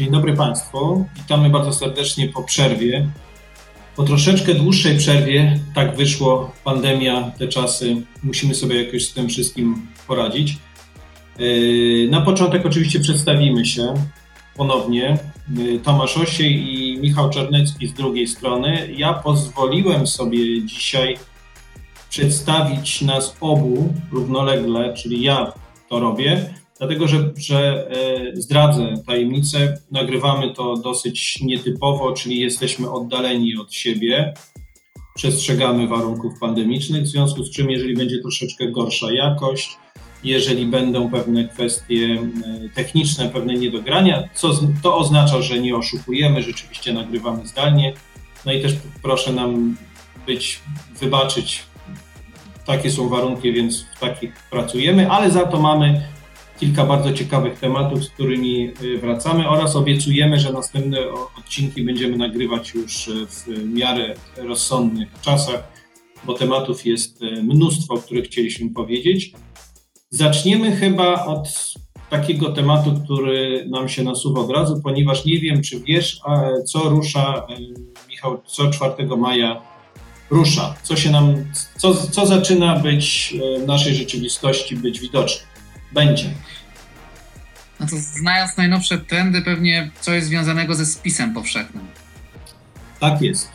[0.00, 1.06] Dzień dobry Państwu.
[1.16, 3.08] Witamy bardzo serdecznie po przerwie.
[3.96, 9.86] Po troszeczkę dłuższej przerwie, tak wyszło, pandemia, te czasy, musimy sobie jakoś z tym wszystkim
[10.06, 10.58] poradzić.
[11.38, 13.94] Yy, na początek oczywiście przedstawimy się
[14.56, 15.18] ponownie.
[15.56, 18.88] Yy, Tomasz Osiej i Michał Czarnecki z drugiej strony.
[18.96, 21.18] Ja pozwoliłem sobie dzisiaj
[22.10, 25.52] przedstawić nas obu równolegle, czyli ja
[25.88, 29.78] to robię, dlatego że, że e, zdradzę tajemnicę.
[29.90, 34.34] Nagrywamy to dosyć nietypowo, czyli jesteśmy oddaleni od siebie.
[35.14, 39.76] Przestrzegamy warunków pandemicznych, w związku z czym, jeżeli będzie troszeczkę gorsza jakość,
[40.24, 44.50] jeżeli będą pewne kwestie e, techniczne, pewne niedogrania, co,
[44.82, 47.92] to oznacza, że nie oszukujemy, rzeczywiście nagrywamy zdalnie.
[48.46, 49.76] No i też proszę nam
[50.26, 50.60] być,
[51.00, 51.62] wybaczyć,
[52.66, 56.02] takie są warunki, więc w takich pracujemy, ale za to mamy
[56.60, 60.98] kilka bardzo ciekawych tematów, z którymi y, wracamy oraz obiecujemy, że następne
[61.38, 65.72] odcinki będziemy nagrywać już y, w miarę rozsądnych czasach,
[66.24, 69.32] bo tematów jest y, mnóstwo, o których chcieliśmy powiedzieć.
[70.10, 71.74] Zaczniemy chyba od
[72.10, 76.20] takiego tematu, który nam się nasuwa od razu, ponieważ nie wiem, czy wiesz,
[76.66, 77.46] co rusza,
[78.08, 79.62] Michał, co 4 maja
[80.30, 81.44] rusza, co się nam,
[81.78, 85.49] co, co zaczyna być w naszej rzeczywistości być widoczne.
[85.92, 86.30] Będzie.
[87.80, 91.86] No to znając najnowsze trendy, pewnie coś związanego ze spisem powszechnym.
[93.00, 93.48] Tak jest.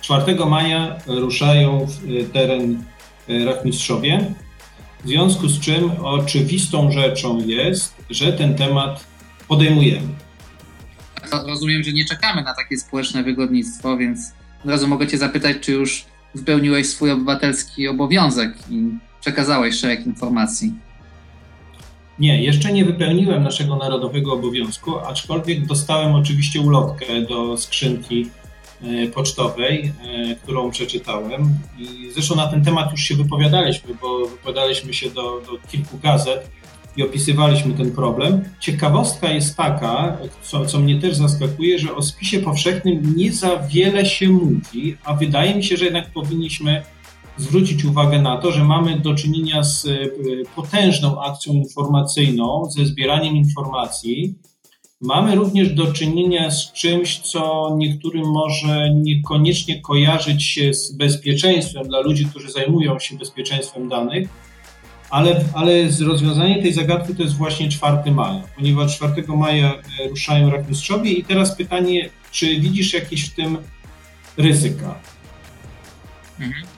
[0.00, 2.84] 4 maja ruszają w y, teren
[3.28, 4.34] y, rachmistrzowie,
[5.04, 9.04] w związku z czym oczywistą rzeczą jest, że ten temat
[9.48, 10.08] podejmujemy.
[11.46, 14.32] Rozumiem, że nie czekamy na takie społeczne wygodnictwo, więc
[14.64, 18.88] od razu mogę Cię zapytać, czy już wypełniłeś swój obywatelski obowiązek i
[19.20, 20.74] przekazałeś szereg informacji.
[22.18, 28.26] Nie, jeszcze nie wypełniłem naszego narodowego obowiązku, aczkolwiek dostałem oczywiście ulotkę do skrzynki
[28.82, 31.58] e, pocztowej, e, którą przeczytałem.
[31.78, 36.50] I zresztą na ten temat już się wypowiadaliśmy, bo wypowiadaliśmy się do, do kilku gazet
[36.96, 38.44] i opisywaliśmy ten problem.
[38.60, 44.06] Ciekawostka jest taka, co, co mnie też zaskakuje, że o spisie powszechnym nie za wiele
[44.06, 46.82] się mówi, a wydaje mi się, że jednak powinniśmy
[47.36, 49.90] zwrócić uwagę na to, że mamy do czynienia z e,
[50.56, 54.34] potężną akcją informacyjną, ze zbieraniem informacji.
[55.00, 62.00] Mamy również do czynienia z czymś, co niektórym może niekoniecznie kojarzyć się z bezpieczeństwem dla
[62.00, 64.28] ludzi, którzy zajmują się bezpieczeństwem danych,
[65.10, 65.72] ale, ale
[66.06, 69.74] rozwiązanie tej zagadki to jest właśnie 4 maja, ponieważ 4 maja
[70.10, 73.58] ruszają rachmistrzowie i teraz pytanie, czy widzisz jakieś w tym
[74.36, 74.94] ryzyka?
[76.40, 76.73] Mhm.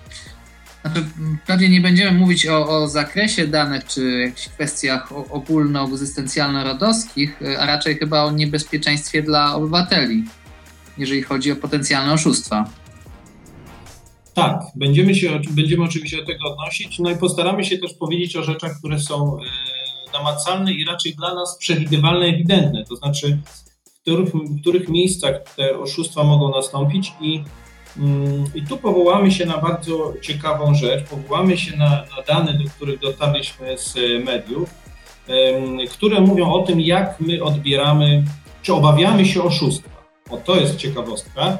[0.87, 1.05] Znaczy,
[1.47, 8.23] pewnie nie będziemy mówić o, o zakresie danych czy jakichś kwestiach ogólnoegzystencjalno-rodowskich, a raczej chyba
[8.23, 10.25] o niebezpieczeństwie dla obywateli,
[10.99, 12.71] jeżeli chodzi o potencjalne oszustwa.
[14.35, 18.43] Tak, będziemy, się, będziemy oczywiście do tego odnosić, no i postaramy się też powiedzieć o
[18.43, 19.41] rzeczach, które są e,
[20.13, 23.39] namacalne i raczej dla nas przewidywalne, ewidentne, to znaczy
[23.85, 27.43] w których, w których miejscach te oszustwa mogą nastąpić i
[28.55, 31.05] I tu powołamy się na bardzo ciekawą rzecz.
[31.05, 34.71] Powołamy się na, na dane, do których dotarliśmy z mediów,
[35.93, 38.25] które mówią o tym, jak my odbieramy,
[38.63, 39.91] czy obawiamy się oszustwa.
[40.31, 41.59] O, to jest ciekawostka.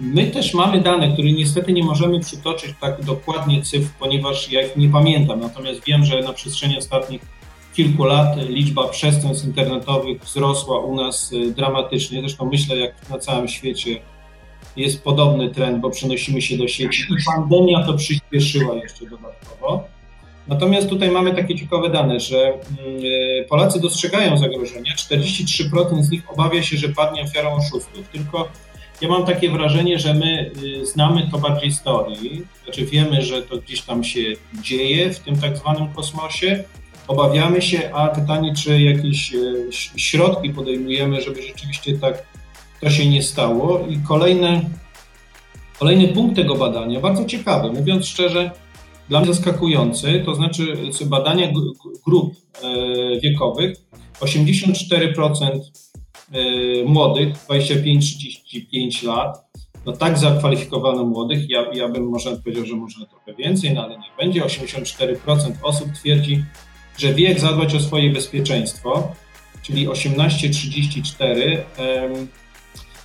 [0.00, 4.76] My też mamy dane, które niestety nie możemy przytoczyć tak dokładnie cyfr, ponieważ ja ich
[4.76, 5.40] nie pamiętam.
[5.40, 7.22] Natomiast wiem, że na przestrzeni ostatnich
[7.74, 12.20] kilku lat liczba przestępstw internetowych wzrosła u nas y, dramatycznie.
[12.20, 14.00] Zresztą myślę, jak na całym świecie
[14.76, 19.84] jest podobny trend, bo przenosimy się do sieci i pandemia to przyspieszyła jeszcze dodatkowo.
[20.48, 22.60] Natomiast tutaj mamy takie ciekawe dane, że mm,
[23.48, 28.08] Polacy dostrzegają zagrożenia, 43% z nich obawia się, że padnie ofiarą oszustów.
[28.12, 28.48] Tylko
[29.00, 33.42] ja mam takie wrażenie, że my y, znamy to bardziej z teorii, znaczy wiemy, że
[33.42, 34.20] to gdzieś tam się
[34.62, 36.64] dzieje w tym tak zwanym kosmosie,
[37.08, 42.31] obawiamy się, a pytanie, czy jakieś y, środki podejmujemy, żeby rzeczywiście tak
[42.82, 43.86] to się nie stało.
[43.88, 44.70] I kolejny,
[45.78, 48.50] kolejny punkt tego badania, bardzo ciekawy, mówiąc szczerze,
[49.08, 50.76] dla mnie zaskakujący, to znaczy
[51.06, 51.52] badania
[52.06, 53.76] grup e, wiekowych,
[54.20, 55.60] 84%
[56.32, 59.52] e, młodych, 25-35 lat,
[59.86, 63.96] no tak zakwalifikowano młodych, ja, ja bym może powiedział, że może trochę więcej, no ale
[63.96, 64.42] nie będzie.
[64.42, 66.44] 84% osób twierdzi,
[66.98, 69.12] że wie jak zadbać o swoje bezpieczeństwo,
[69.62, 71.58] czyli 18-34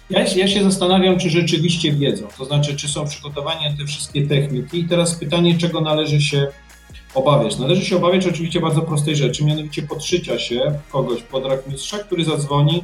[0.09, 4.27] ja, ja się zastanawiam, czy rzeczywiście wiedzą, to znaczy, czy są przygotowani na te wszystkie
[4.27, 4.79] techniki.
[4.79, 6.47] I teraz pytanie, czego należy się
[7.15, 7.57] obawiać?
[7.57, 12.25] Należy się obawiać oczywiście bardzo prostej rzeczy, mianowicie podszycia się kogoś pod rak mistrza, który
[12.25, 12.83] zadzwoni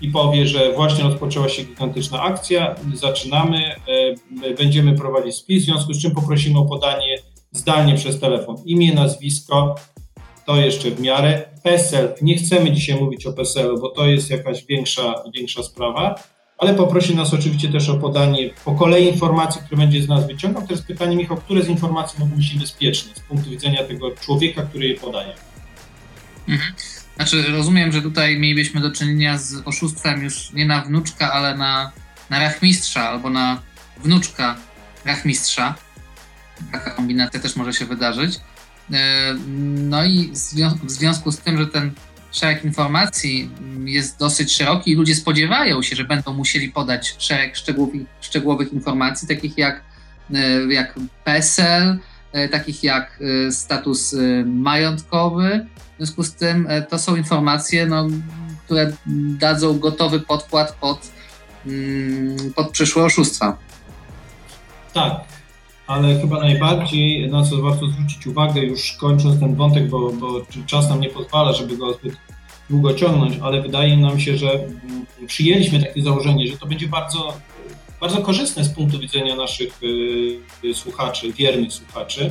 [0.00, 3.74] i powie, że właśnie rozpoczęła się gigantyczna akcja, zaczynamy,
[4.58, 7.18] będziemy prowadzić spis, w związku z czym poprosimy o podanie
[7.52, 9.74] zdalnie przez telefon imię, nazwisko,
[10.46, 11.42] to jeszcze w miarę.
[11.62, 16.14] PESEL, nie chcemy dzisiaj mówić o PESEL-u, bo to jest jakaś większa, większa sprawa,
[16.58, 20.66] ale poprosi nas oczywiście też o podanie po kolei informacji, które będzie z nas wyciągał.
[20.70, 24.88] Jest pytanie, Michał, które z informacji mogą być niebezpieczne z punktu widzenia tego człowieka, który
[24.88, 25.34] je podaje?
[26.48, 26.74] Mhm.
[27.16, 31.92] Znaczy, rozumiem, że tutaj mielibyśmy do czynienia z oszustwem już nie na wnuczka, ale na,
[32.30, 33.62] na rachmistrza albo na
[33.96, 34.56] wnuczka
[35.04, 35.74] rachmistrza.
[36.72, 38.40] Taka kombinacja też może się wydarzyć.
[38.92, 39.34] E,
[39.78, 40.30] no i
[40.84, 41.92] w związku z tym, że ten
[42.34, 43.50] szereg informacji
[43.84, 47.54] jest dosyć szeroki i ludzie spodziewają się, że będą musieli podać szereg
[48.20, 49.82] szczegółowych informacji, takich jak,
[50.34, 50.94] e, jak
[51.24, 51.98] PESEL,
[52.32, 53.20] e, takich jak
[53.50, 54.16] status
[54.46, 55.66] majątkowy.
[55.94, 58.08] W związku z tym to są informacje, no,
[58.64, 58.92] które
[59.38, 61.10] dadzą gotowy podkład pod,
[61.66, 63.58] mm, pod przyszłe oszustwa.
[64.94, 65.12] Tak,
[65.86, 70.88] ale chyba najbardziej na co warto zwrócić uwagę, już kończąc ten wątek, bo, bo czas
[70.88, 72.16] nam nie pozwala, żeby go zbyt
[72.70, 77.36] długo ciągnąć, ale wydaje nam się, że mm, przyjęliśmy takie założenie, że to będzie bardzo,
[78.00, 79.80] bardzo korzystne z punktu widzenia naszych
[80.64, 82.30] y, słuchaczy, wiernych słuchaczy,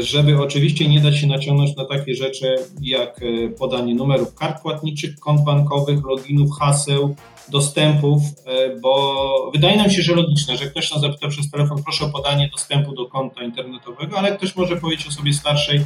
[0.00, 5.20] żeby oczywiście nie dać się naciągnąć na takie rzeczy jak y, podanie numerów kart płatniczych,
[5.20, 7.16] kont bankowych, loginów, haseł,
[7.48, 12.04] dostępów, e, bo wydaje nam się, że logiczne, że ktoś nas zapyta przez telefon, proszę
[12.04, 15.80] o podanie dostępu do konta internetowego, ale ktoś może powiedzieć osobie starszej,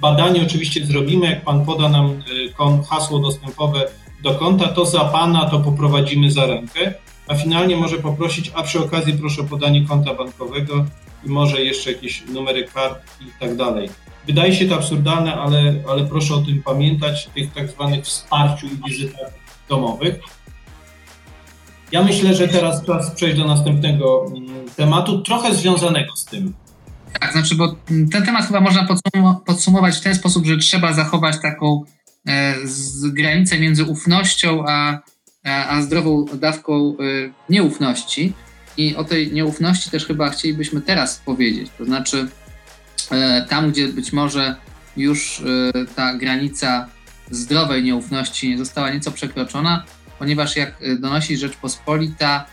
[0.00, 2.22] badanie oczywiście zrobimy, jak pan poda nam
[2.58, 3.88] e, hasło dostępowe
[4.22, 6.94] do konta, to za pana to poprowadzimy za rękę,
[7.28, 10.84] a finalnie może poprosić, a przy okazji proszę o podanie konta bankowego
[11.24, 13.88] i może jeszcze jakieś numery kart i tak dalej.
[14.26, 18.90] Wydaje się to absurdalne, ale, ale proszę o tym pamiętać, tych tak zwanych wsparciu i
[18.90, 19.32] wizytach
[19.68, 20.14] domowych.
[21.92, 26.54] Ja myślę, że teraz czas przejść do następnego mm, tematu, trochę związanego z tym.
[27.20, 28.86] Tak, znaczy, bo ten temat chyba można
[29.46, 31.84] podsumować w ten sposób, że trzeba zachować taką
[32.26, 32.54] e,
[33.04, 34.98] granicę między ufnością a,
[35.44, 36.94] a, a zdrową dawką e,
[37.48, 38.32] nieufności.
[38.76, 41.70] I o tej nieufności też chyba chcielibyśmy teraz powiedzieć.
[41.78, 42.28] To znaczy,
[43.10, 44.56] e, tam, gdzie być może
[44.96, 45.42] już
[45.74, 46.88] e, ta granica
[47.30, 49.84] zdrowej nieufności została nieco przekroczona,
[50.18, 52.46] ponieważ jak e, donosi Rzeczpospolita,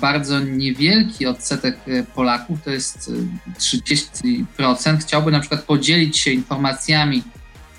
[0.00, 1.78] bardzo niewielki odsetek
[2.14, 3.12] Polaków, to jest
[3.58, 7.22] 30%, chciałby na przykład podzielić się informacjami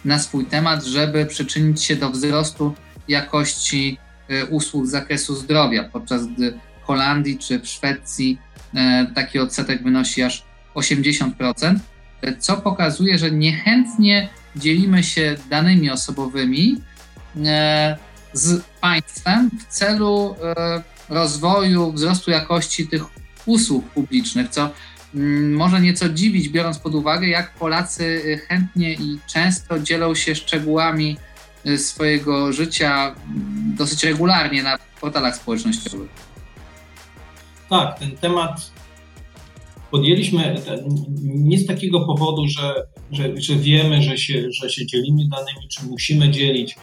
[0.06, 2.76] na swój temat, żeby przyczynić się do wzrostu
[3.08, 3.98] jakości
[4.50, 6.54] usług z zakresu zdrowia, podczas gdy
[6.92, 8.38] Holandii czy w Szwecji
[9.16, 10.44] taki odsetek wynosi aż
[10.76, 11.76] 80%,
[12.40, 16.82] co pokazuje, że niechętnie dzielimy się danymi osobowymi,
[18.34, 23.04] z państwem w celu e, rozwoju, wzrostu jakości tych
[23.46, 24.70] usług publicznych, co
[25.16, 31.18] mm, może nieco dziwić, biorąc pod uwagę, jak Polacy chętnie i często dzielą się szczegółami
[31.66, 36.31] e, swojego życia mm, dosyć regularnie na portalach społecznościowych.
[37.72, 38.72] Tak, ten temat
[39.92, 40.56] podjęliśmy
[41.24, 45.86] nie z takiego powodu, że, że, że wiemy, że się, że się dzielimy danymi, czy
[45.86, 46.76] musimy dzielić,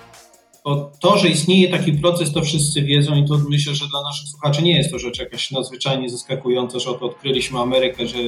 [0.64, 4.28] to, to, że istnieje taki proces, to wszyscy wiedzą i to myślę, że dla naszych
[4.28, 8.18] słuchaczy nie jest to rzecz jakaś nadzwyczajnie zaskakująca, że oto odkryliśmy Amerykę, że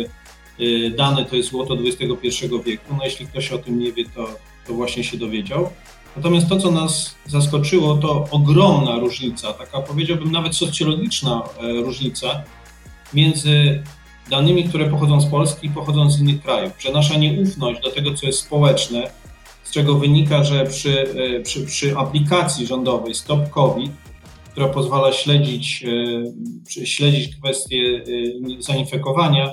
[0.61, 2.29] y, dane to jest złoto XXI
[2.65, 2.95] wieku.
[2.99, 4.29] No jeśli ktoś o tym nie wie, to,
[4.67, 5.69] to właśnie się dowiedział.
[6.17, 12.43] Natomiast to, co nas zaskoczyło, to ogromna różnica, taka powiedziałbym nawet socjologiczna e, różnica
[13.15, 13.83] między
[14.31, 18.15] danymi, które pochodzą z Polski i pochodzą z innych krajów, że nasza nieufność do tego,
[18.15, 19.11] co jest społeczne,
[19.65, 23.93] z czego wynika, że przy, e, przy, przy aplikacji rządowej Stop COVID,
[24.51, 25.85] która pozwala śledzić,
[26.81, 28.05] e, śledzić kwestie
[28.59, 29.53] zainfekowania,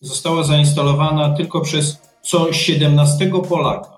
[0.00, 3.97] została zainstalowana tylko przez co 17 Polaka.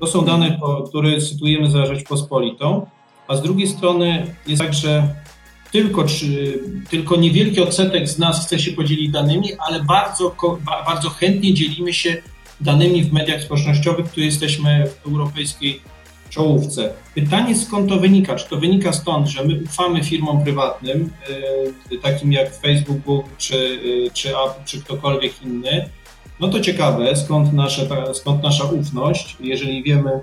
[0.00, 2.86] To są dane, które cytujemy za Rzeczpospolitą,
[3.28, 5.08] a z drugiej strony jest tak, że
[5.72, 6.58] tylko, czy,
[6.90, 10.36] tylko niewielki odsetek z nas chce się podzielić danymi, ale bardzo,
[10.86, 12.22] bardzo chętnie dzielimy się
[12.60, 15.80] danymi w mediach społecznościowych, tu jesteśmy w europejskiej
[16.30, 16.94] czołówce.
[17.14, 18.34] Pytanie skąd to wynika?
[18.34, 21.10] Czy to wynika stąd, że my ufamy firmom prywatnym,
[21.90, 25.88] yy, takim jak Facebook czy, yy, czy Apple, czy ktokolwiek inny?
[26.40, 30.20] No to ciekawe, skąd, nasze, skąd nasza ufność, jeżeli wiemy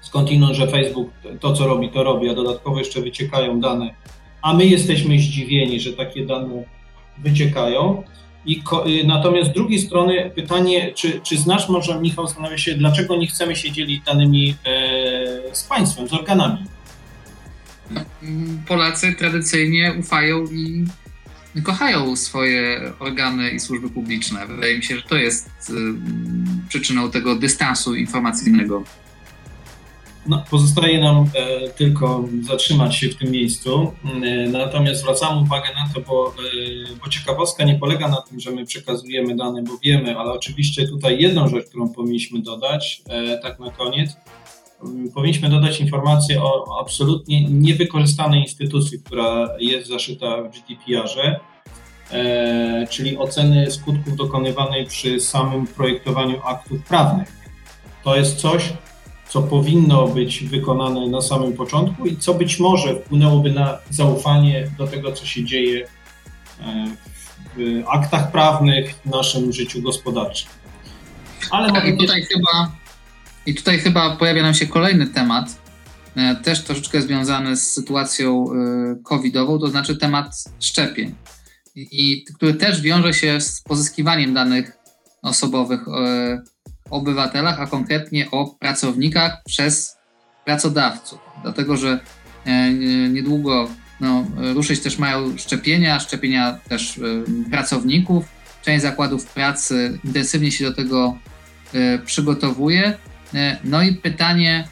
[0.00, 1.10] skądinąd, że Facebook
[1.40, 3.94] to, co robi, to robi, a dodatkowo jeszcze wyciekają dane,
[4.42, 6.64] a my jesteśmy zdziwieni, że takie dane
[7.18, 8.02] wyciekają.
[8.46, 13.16] I y, natomiast z drugiej strony pytanie, czy, czy znasz może, Michał, zastanawia się, dlaczego
[13.16, 14.76] nie chcemy się dzielić danymi e,
[15.52, 16.58] z państwem, z organami?
[18.68, 20.84] Polacy tradycyjnie ufają i
[21.64, 24.46] kochają swoje organy i służby publiczne.
[24.46, 25.50] Wydaje mi się, że to jest
[26.68, 28.84] przyczyną tego dystansu informacyjnego.
[30.26, 33.92] No, pozostaje nam e, tylko zatrzymać się w tym miejscu.
[34.22, 38.50] E, natomiast zwracam uwagę na to, bo, e, bo ciekawostka nie polega na tym, że
[38.50, 43.60] my przekazujemy dane, bo wiemy, ale oczywiście tutaj jedną rzecz, którą powinniśmy dodać, e, tak
[43.60, 44.16] na koniec,
[45.14, 51.40] powinniśmy dodać informację o absolutnie niewykorzystanej instytucji, która jest zaszyta w GDPR-ze,
[52.10, 57.28] e, czyli oceny skutków dokonywanej przy samym projektowaniu aktów prawnych.
[58.04, 58.72] To jest coś,
[59.28, 64.86] co powinno być wykonane na samym początku i co być może wpłynęłoby na zaufanie do
[64.86, 65.86] tego, co się dzieje
[66.60, 66.96] e,
[67.56, 70.48] w aktach prawnych w naszym życiu gospodarczym.
[71.50, 72.79] Ale tak, tutaj, chyba,
[73.46, 75.62] I tutaj chyba pojawia nam się kolejny temat,
[76.16, 81.14] e, też troszeczkę związany z sytuacją e, covidową, to znaczy temat szczepień,
[81.76, 84.72] i, który też wiąże się z pozyskiwaniem danych
[85.22, 85.80] osobowych
[86.90, 89.96] obywatelach, a konkretnie o pracownikach przez
[90.44, 91.18] pracodawców.
[91.42, 92.00] Dlatego, że
[92.44, 92.72] e,
[93.08, 93.68] niedługo
[94.00, 97.02] no, ruszyć też mają szczepienia, szczepienia też e,
[97.50, 98.24] pracowników.
[98.62, 101.18] Część zakładów pracy intensywnie się do tego
[101.74, 102.98] e, przygotowuje.
[103.64, 104.68] No i pytanie,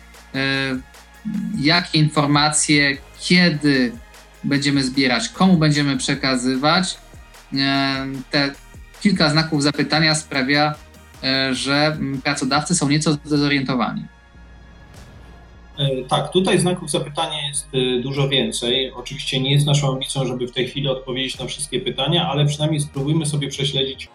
[1.61, 3.93] jakie informacje, kiedy
[4.45, 6.99] będziemy zbierać, komu będziemy przekazywać.
[8.31, 8.51] Te
[9.01, 10.75] kilka znaków zapytania sprawia,
[11.25, 14.03] E, że pracodawcy są nieco zdezorientowani.
[15.79, 18.93] E, tak, tutaj znaków zapytania jest e, dużo więcej.
[18.93, 22.81] Oczywiście nie jest naszą ambicją, żeby w tej chwili odpowiedzieć na wszystkie pytania, ale przynajmniej
[22.81, 24.09] spróbujmy sobie prześledzić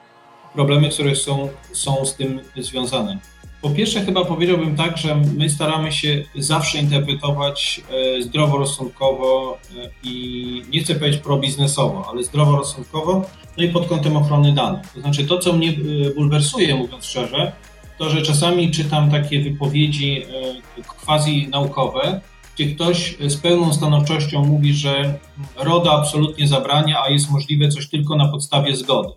[0.54, 3.18] problemy, które są, są z tym związane.
[3.64, 7.82] Po pierwsze, chyba powiedziałbym tak, że my staramy się zawsze interpretować
[8.22, 9.58] zdroworozsądkowo
[10.04, 13.26] i nie chcę powiedzieć probiznesowo, ale zdroworozsądkowo
[13.58, 14.92] no i pod kątem ochrony danych.
[14.94, 17.52] To znaczy to, co mnie e, bulwersuje, mówiąc szczerze,
[17.98, 22.22] to, że czasami czytam takie wypowiedzi e, quasi naukowe,
[22.56, 25.20] gdzie ktoś z pełną stanowczością mówi, że
[25.58, 29.14] RODO absolutnie zabrania, a jest możliwe coś tylko na podstawie zgody.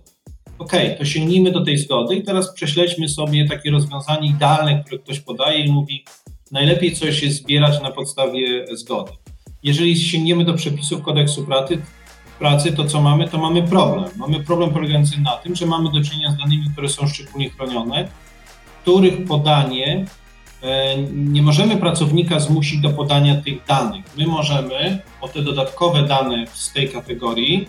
[0.59, 5.21] Okay, to sięgnijmy do tej zgody i teraz prześledźmy sobie takie rozwiązanie idealne, które ktoś
[5.21, 6.05] podaje i mówi,
[6.53, 9.13] najlepiej coś jest zbierać na podstawie zgody.
[9.63, 11.83] Jeżeli sięgniemy do przepisów kodeksu pracy,
[12.39, 14.11] pracy, to co mamy, to mamy problem.
[14.17, 18.09] Mamy problem polegający na tym, że mamy do czynienia z danymi, które są szczególnie chronione,
[18.83, 20.05] których podanie
[20.63, 24.05] e, nie możemy pracownika zmusić do podania tych danych.
[24.19, 27.69] My możemy o te dodatkowe dane z tej kategorii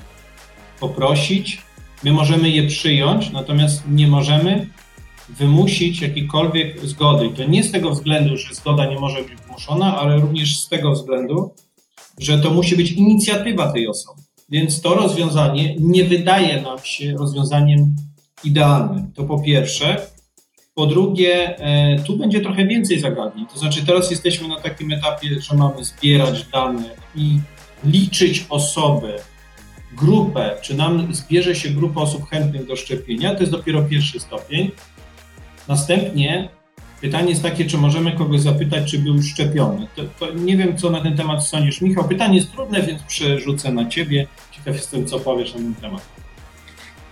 [0.80, 1.67] poprosić,
[2.04, 4.68] my możemy je przyjąć, natomiast nie możemy
[5.30, 7.30] wymusić jakiejkolwiek zgody.
[7.30, 10.92] To nie z tego względu, że zgoda nie może być wymuszona, ale również z tego
[10.92, 11.54] względu,
[12.20, 14.22] że to musi być inicjatywa tej osoby.
[14.50, 17.96] Więc to rozwiązanie nie wydaje nam się rozwiązaniem
[18.44, 19.12] idealnym.
[19.16, 20.08] To po pierwsze.
[20.76, 23.46] Po drugie, e, tu będzie trochę więcej zagadnień.
[23.54, 27.40] To znaczy, teraz jesteśmy na takim etapie, że mamy zbierać dane i
[27.84, 29.14] liczyć osoby,
[29.98, 33.36] grupę, czy nam zbierze się grupa osób chętnych do szczepienia.
[33.36, 34.72] To jest dopiero pierwszy stopień.
[35.68, 36.50] Następnie
[37.02, 39.88] Pytanie jest takie, czy możemy kogoś zapytać, czy był szczepiony.
[39.96, 41.82] To, to nie wiem, co na ten temat sądzisz.
[41.82, 44.28] Michał, pytanie jest trudne, więc przerzucę na ciebie.
[44.52, 46.02] Ciekaw jestem, co powiesz na ten temat.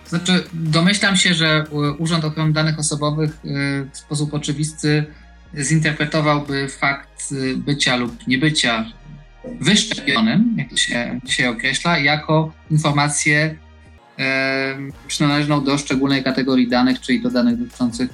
[0.08, 1.65] Znaczy, domyślam się, że
[1.98, 5.06] Urząd Ochrony Danych Osobowych y, w sposób oczywisty
[5.58, 8.86] zinterpretowałby fakt y, bycia lub niebycia
[9.60, 13.56] wyszczepionym, jak to się dzisiaj określa, jako informację
[15.08, 18.10] przynależną do szczególnej kategorii danych, czyli do danych dotyczących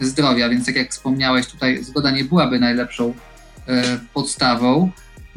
[0.00, 3.14] zdrowia, więc tak jak wspomniałeś, tutaj zgoda nie byłaby najlepszą
[3.68, 4.90] e, podstawą.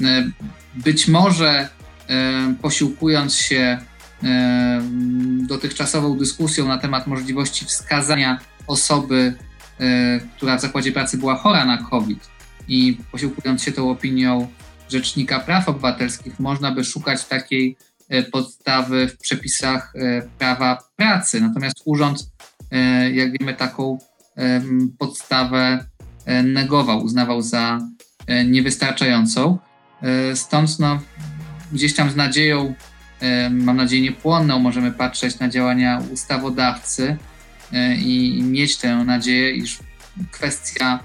[0.04, 0.32] E,
[0.76, 1.70] być może
[2.10, 3.78] e, posiłkując się
[5.48, 9.34] dotychczasową dyskusją na temat możliwości wskazania osoby,
[10.38, 12.30] która w zakładzie pracy była chora na COVID
[12.68, 14.48] i posiłkując się tą opinią
[14.90, 17.78] Rzecznika Praw Obywatelskich, można by szukać takiej
[18.32, 19.94] podstawy w przepisach
[20.40, 21.42] prawa pracy.
[21.42, 22.30] Natomiast urząd,
[23.14, 24.00] jak wiemy, taką
[24.98, 25.86] podstawę
[26.26, 27.80] e, negował, uznawał za
[28.28, 29.58] e, niewystarczającą.
[30.02, 31.00] E, stąd no,
[31.72, 32.74] gdzieś tam z nadzieją,
[33.52, 37.18] mam nadzieję niepłonną, możemy patrzeć na działania ustawodawcy
[37.98, 39.80] i mieć tę nadzieję, iż
[40.32, 41.00] kwestia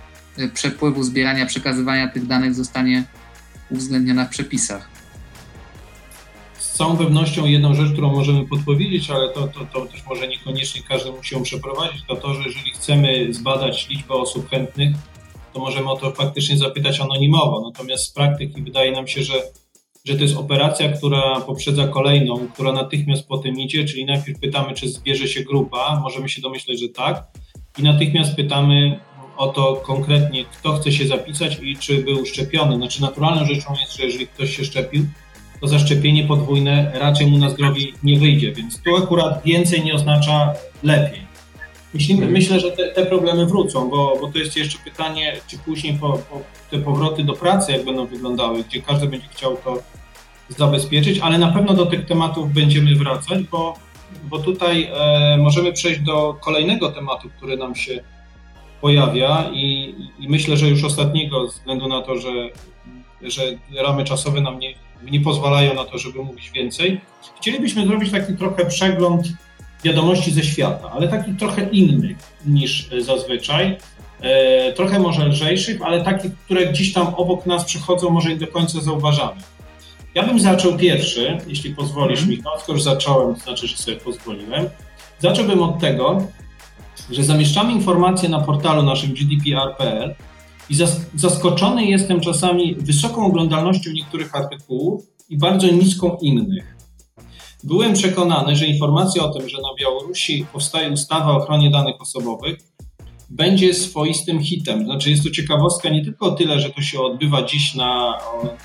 [0.54, 3.04] przepływu, zbierania, przekazywania tych danych zostanie
[3.70, 4.88] uwzględniona w przepisach.
[6.58, 11.12] Całą pewnością jedną rzecz, którą możemy podpowiedzieć, ale to, to, to też może niekoniecznie każdy
[11.12, 14.96] musi ją przeprowadzić, to to, że jeżeli chcemy zbadać liczbę osób chętnych,
[15.52, 17.70] to możemy o to faktycznie zapytać anonimowo.
[17.70, 19.42] Natomiast z praktyki wydaje nam się, że
[20.04, 24.88] że to jest operacja, która poprzedza kolejną, która natychmiast potem idzie, czyli najpierw pytamy, czy
[24.88, 27.24] zbierze się grupa, możemy się domyśleć, że tak,
[27.78, 29.00] i natychmiast pytamy
[29.40, 32.76] o to konkretnie, kto chce się zapisać i czy był szczepiony.
[32.76, 35.06] Znaczy naturalną rzeczą jest, że jeżeli ktoś się szczepił,
[35.61, 40.54] to zaszczepienie podwójne raczej mu na zdrowie nie wyjdzie, więc tu akurat więcej nie oznacza
[40.82, 41.20] lepiej.
[41.94, 42.32] Myślimy, mhm.
[42.32, 46.12] myślę, że te, te, problemy wrócą, bo, bo to jest jeszcze pytanie, czy później po,
[46.12, 49.82] po te powroty do pracy, jak będą wyglądały, gdzie każdy będzie chciał to
[50.49, 53.75] zabezpieczyć, ale na pewno do tych tematów będziemy wracać, bo,
[54.25, 58.02] bo tutaj e, możemy przejść do kolejnego tematu, który nam się
[58.80, 62.30] pojawia i, i myślę, że już ostatniego, ze względu na to, że,
[63.22, 63.42] że
[63.76, 64.75] ramy czasowe nam nie,
[65.10, 67.00] nie pozwalają na to, żeby mówić więcej.
[67.37, 69.26] Chcielibyśmy zrobić taki trochę przegląd
[69.84, 73.76] wiadomości ze świata, ale takich trochę innych niż zazwyczaj.
[74.20, 78.46] E, trochę może lżejszych, ale takich, które gdzieś tam obok nas przychodzą, może nie do
[78.46, 79.40] końca zauważamy.
[80.14, 82.30] Ja bym zaczął pierwszy, jeśli pozwolisz, mm.
[82.30, 84.68] Michał, skoro już zacząłem, to znaczy, że sobie pozwoliłem.
[85.18, 86.26] Zacząłbym od tego,
[87.10, 90.14] że zamieszczamy informacje na portalu naszym GDPR.pl
[90.70, 90.74] i
[91.14, 96.76] zaskoczony jestem czasami wysoką oglądalnością niektórych artykułów i bardzo niską innych.
[97.64, 102.58] Byłem przekonany, że informacja o tym, że na Białorusi powstaje ustawa o ochronie danych osobowych,
[103.30, 104.84] będzie swoistym hitem.
[104.84, 108.18] Znaczy jest to ciekawostka nie tylko o tyle, że to się odbywa dziś na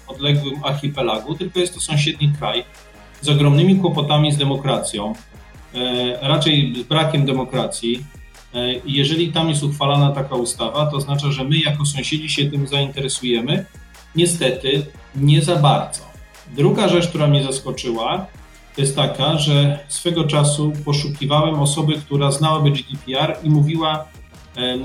[0.07, 2.63] odległym archipelagu, tylko jest to sąsiedni kraj
[3.21, 5.13] z ogromnymi kłopotami z demokracją,
[5.73, 8.03] e, raczej brakiem demokracji.
[8.55, 12.67] E, jeżeli tam jest uchwalana taka ustawa, to oznacza, że my jako sąsiedzi się tym
[12.67, 13.65] zainteresujemy.
[14.15, 14.85] Niestety
[15.15, 16.01] nie za bardzo.
[16.55, 18.25] Druga rzecz, która mnie zaskoczyła,
[18.77, 24.05] jest taka, że swego czasu poszukiwałem osoby, która znałaby GDPR i mówiła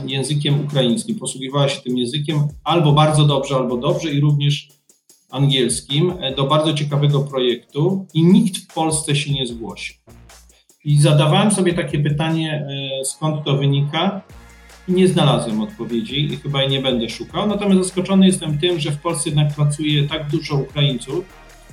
[0.06, 1.18] językiem ukraińskim.
[1.18, 4.68] Posługiwała się tym językiem albo bardzo dobrze, albo dobrze i również
[5.30, 9.99] angielskim e, do bardzo ciekawego projektu i nikt w Polsce się nie zgłosił.
[10.84, 12.66] I zadawałem sobie takie pytanie,
[13.00, 14.20] e, skąd to wynika
[14.88, 17.46] i nie znalazłem odpowiedzi i chyba jej nie będę szukał.
[17.46, 21.24] Natomiast zaskoczony jestem tym, że w Polsce jednak pracuje tak dużo Ukraińców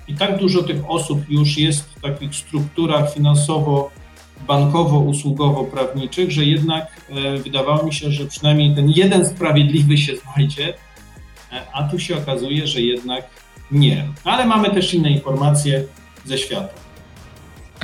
[0.08, 3.92] i tak dużo tych osób już jest w takich strukturach finansowo
[4.48, 10.74] bankowo-usługowo-prawniczych, że jednak e, wydawało mi się, że przynajmniej ten jeden sprawiedliwy się znajdzie,
[11.52, 13.30] e, a tu się okazuje, że jednak
[13.72, 14.08] nie.
[14.24, 15.84] Ale mamy też inne informacje
[16.26, 16.87] ze świata.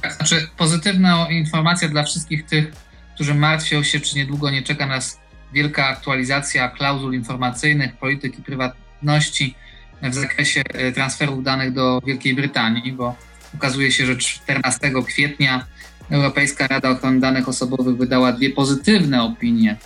[0.01, 2.71] Tak, znaczy pozytywna informacja dla wszystkich tych,
[3.15, 5.19] którzy martwią się, czy niedługo nie czeka nas
[5.53, 9.55] wielka aktualizacja klauzul informacyjnych, polityki prywatności
[10.01, 13.15] w zakresie e, transferów danych do Wielkiej Brytanii, bo
[13.55, 15.65] okazuje się, że 14 kwietnia
[16.09, 19.77] Europejska Rada Ochrony Danych Osobowych wydała dwie pozytywne opinie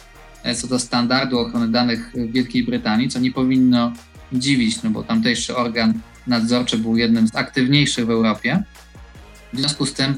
[0.43, 3.93] e, co do standardu ochrony danych w Wielkiej Brytanii, co nie powinno
[4.33, 5.93] dziwić, no bo tamtejszy organ
[6.27, 8.63] nadzorczy był jednym z aktywniejszych w Europie.
[9.57, 10.17] W związku z tym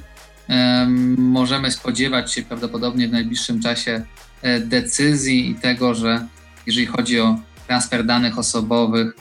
[1.17, 4.05] możemy spodziewać się prawdopodobnie w najbliższym czasie
[4.41, 6.27] e, decyzji i tego, że
[6.67, 9.15] jeżeli chodzi o transfer danych osobowych,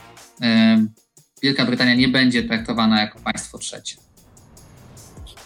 [1.43, 3.95] Wielka Brytania nie będzie traktowana jako państwo trzecie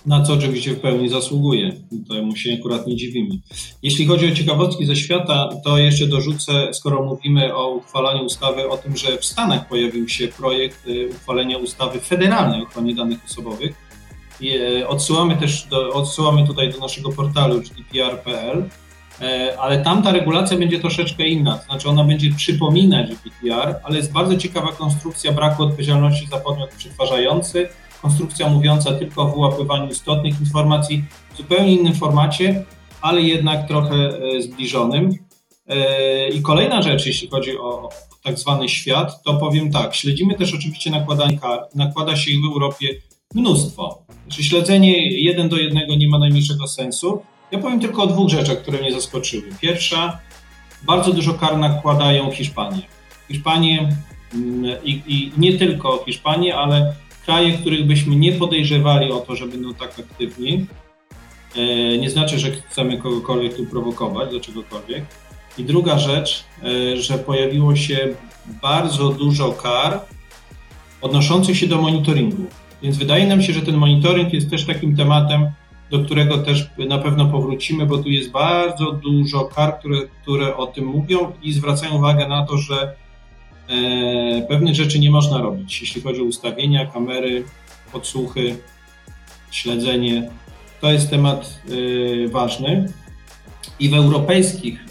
[0.05, 1.71] na co oczywiście w pełni zasługuje.
[2.09, 3.35] Temu się akurat nie dziwimy.
[3.83, 8.77] Jeśli chodzi o ciekawostki ze świata, to jeszcze dorzucę, skoro mówimy o uchwalaniu ustawy, o
[8.77, 13.75] tym, że w Stanach pojawił się projekt y, uchwalenia ustawy federalnej o ochronie danych osobowych.
[14.41, 18.69] Y, odsyłamy też do, odsyłamy tutaj do naszego portalu gdpr.pl,
[19.21, 23.97] y, ale tam ta regulacja będzie troszeczkę inna, to znaczy ona będzie przypominać GDPR, ale
[23.97, 27.69] jest bardzo ciekawa konstrukcja braku odpowiedzialności za podmiot przetwarzający,
[28.01, 32.63] konstrukcja mówiąca tylko o wyłapywaniu istotnych informacji w zupełnie innym formacie,
[33.01, 35.17] ale jednak trochę e, zbliżonym.
[35.67, 37.89] E, I kolejna rzecz, jeśli chodzi o
[38.23, 42.87] tak zwany świat, to powiem tak, śledzimy też oczywiście nakładanie kar, nakłada się w Europie
[43.35, 44.03] mnóstwo.
[44.23, 47.21] Znaczy śledzenie jeden do jednego nie ma najmniejszego sensu.
[47.51, 49.43] Ja powiem tylko o dwóch rzeczach, które mnie zaskoczyły.
[49.61, 50.19] Pierwsza,
[50.83, 52.81] bardzo dużo kar nakładają Hiszpanie.
[53.27, 53.95] Hiszpanie
[54.33, 59.47] mm, i, i nie tylko Hiszpanie, ale kraje, których byśmy nie podejrzewali o to, że
[59.47, 60.65] będą tak aktywni.
[61.55, 65.05] E, nie znaczy, że chcemy kogokolwiek tu prowokować do czegokolwiek.
[65.57, 68.15] I druga rzecz, e, że pojawiło się
[68.61, 70.01] bardzo dużo kar
[71.01, 72.45] odnoszących się do monitoringu.
[72.83, 75.47] Więc wydaje nam się, że ten monitoring jest też takim tematem,
[75.91, 80.67] do którego też na pewno powrócimy, bo tu jest bardzo dużo kar, które, które o
[80.67, 82.95] tym mówią i zwracają uwagę na to, że
[83.69, 87.43] E, pewnych rzeczy nie można robić, jeśli chodzi o ustawienia, kamery,
[87.91, 88.55] podsłuchy,
[89.51, 90.29] śledzenie.
[90.81, 91.61] To jest temat
[92.25, 92.93] e, ważny.
[93.79, 94.85] I w europejskich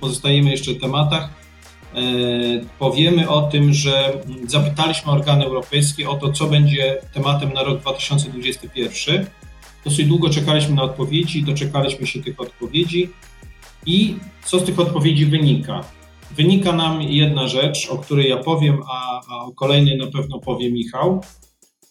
[0.00, 1.37] pozostajemy jeszcze tematach.
[2.78, 9.26] Powiemy o tym, że zapytaliśmy organy europejskie o to, co będzie tematem na rok 2021.
[9.84, 13.10] Dosyć długo czekaliśmy na odpowiedzi, doczekaliśmy się tych odpowiedzi
[13.86, 15.84] i co z tych odpowiedzi wynika?
[16.30, 20.72] Wynika nam jedna rzecz, o której ja powiem, a, a o kolejnej na pewno powie
[20.72, 21.24] Michał.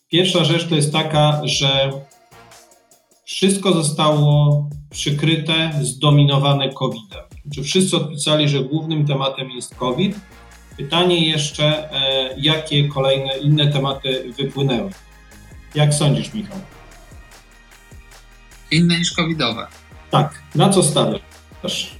[0.10, 1.92] Pierwsza rzecz to jest taka, że
[3.26, 7.27] wszystko zostało przykryte, zdominowane COVID-em.
[7.54, 10.16] Czy wszyscy odpisali, że głównym tematem jest COVID?
[10.78, 14.92] Pytanie jeszcze, e, jakie kolejne inne tematy wypłynęły?
[15.76, 16.58] Jak sądzisz, Michał?
[18.72, 19.68] Inne niż covidowe.
[20.12, 20.44] Tak.
[20.56, 21.96] Na co stawiasz?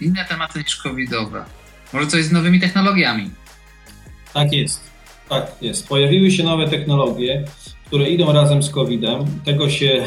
[0.00, 1.44] Inne tematy niż covidowe.
[1.92, 3.30] Może coś z nowymi technologiami?
[4.34, 4.90] Tak jest.
[5.28, 5.88] Tak jest.
[5.88, 7.44] Pojawiły się nowe technologie,
[7.86, 9.40] które idą razem z COVID-em.
[9.44, 10.06] Tego się,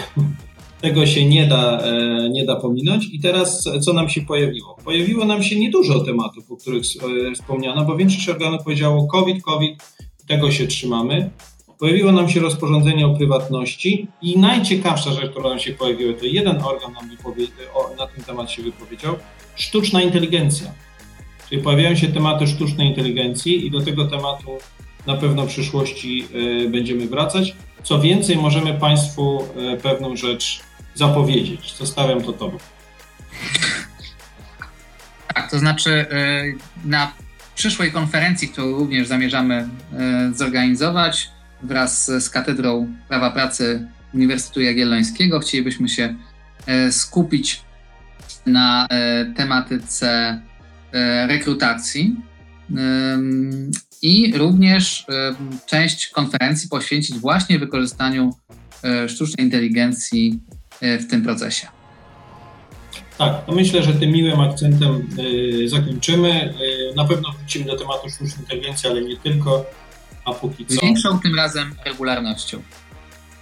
[0.85, 3.05] tego się nie, da, e, nie da pominąć.
[3.11, 4.77] I teraz co nam się pojawiło?
[4.85, 6.83] Pojawiło nam się niedużo tematów, o których
[7.29, 9.83] e, wspomniano, bo większość organów powiedziało COVID, COVID,
[10.27, 11.29] tego się trzymamy.
[11.79, 16.61] Pojawiło nam się rozporządzenie o prywatności i najciekawsza rzecz, która nam się pojawiła, to jeden
[16.61, 17.09] organ nam
[17.97, 19.15] na ten temat się wypowiedział,
[19.55, 20.71] sztuczna inteligencja.
[21.49, 24.49] Czyli pojawiają się tematy sztucznej inteligencji i do tego tematu
[25.07, 26.27] na pewno w przyszłości
[26.65, 27.55] y, będziemy wracać.
[27.83, 29.43] Co więcej, możemy Państwu
[29.83, 31.75] pewną rzecz zapowiedzieć.
[31.77, 32.57] Zostawiam to Tobie.
[35.33, 37.11] Tak, to znaczy y, na
[37.55, 39.69] przyszłej konferencji, którą również zamierzamy
[40.33, 41.29] zorganizować
[41.63, 46.15] wraz z Katedrą Prawa Pracy Uniwersytetu Jagiellońskiego, chcielibyśmy się
[46.91, 47.61] skupić
[48.45, 48.87] na
[49.35, 50.41] tematyce
[51.27, 52.15] rekrutacji
[54.01, 55.05] i również
[55.65, 58.35] część konferencji poświęcić właśnie wykorzystaniu
[59.07, 60.39] sztucznej inteligencji
[60.81, 61.67] w tym procesie.
[63.17, 65.07] Tak, to myślę, że tym miłym akcentem
[65.65, 66.53] e, zakończymy.
[66.95, 69.65] Na pewno wrócimy do tematu sztucznej inteligencji, ale nie tylko,
[70.25, 70.75] a póki co...
[70.75, 72.61] Z większą tym razem regularnością.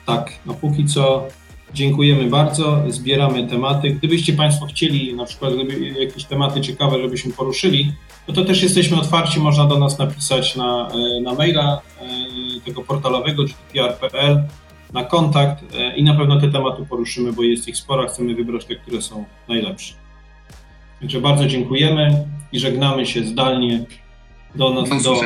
[0.05, 1.27] Tak, a póki co
[1.73, 3.89] Dziękujemy bardzo, zbieramy tematy.
[3.89, 5.53] Gdybyście Państwo chcieli na przykład
[5.99, 7.93] jakieś tematy ciekawe, żebyśmy poruszyli,
[8.27, 12.05] no to też jesteśmy otwarci, można do nas napisać na, e, na maila e,
[12.65, 14.43] tego portalowego gdpr.pl
[14.93, 18.65] na kontakt e, i na pewno te tematy poruszymy, bo jest ich sporo, chcemy wybrać
[18.65, 19.93] te, które są najlepsze.
[20.99, 23.86] Także bardzo dziękujemy i żegnamy się zdalnie
[24.56, 24.89] do nas.
[24.89, 25.21] Do, do,